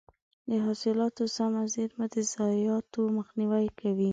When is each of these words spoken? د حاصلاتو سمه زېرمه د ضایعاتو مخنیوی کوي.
د 0.49 0.51
حاصلاتو 0.65 1.23
سمه 1.35 1.61
زېرمه 1.73 2.05
د 2.13 2.15
ضایعاتو 2.33 3.01
مخنیوی 3.17 3.67
کوي. 3.79 4.09